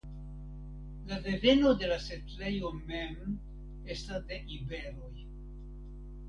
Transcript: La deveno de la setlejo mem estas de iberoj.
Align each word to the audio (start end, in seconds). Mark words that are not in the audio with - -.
La 1.09 1.19
deveno 1.27 1.73
de 1.83 1.89
la 1.91 1.97
setlejo 2.05 2.71
mem 2.87 3.37
estas 3.97 4.25
de 4.33 4.41
iberoj. 4.57 5.13